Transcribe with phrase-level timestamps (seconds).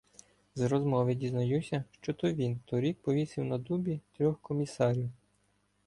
[0.55, 5.09] З розмови дізнаюся, що то він торік повісив на дубі трьох комісарів.